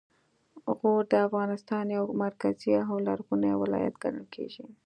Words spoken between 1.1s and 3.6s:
د افغانستان یو مرکزي او لرغونی